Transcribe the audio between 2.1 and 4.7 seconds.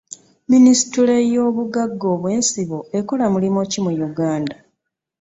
obw'ensibo ekola mulimu ki mu Uganda?